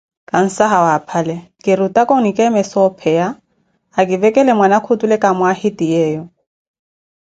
[0.29, 3.27] Kansahau aphale, kirutaka onikeemesa opheya
[3.99, 6.23] akivekele mwanakhu otule ki mwaahitiyeeyo.